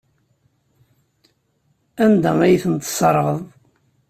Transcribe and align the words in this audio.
Anda 2.03 2.31
ay 2.41 2.55
tent-tesserɣeḍ? 2.63 3.39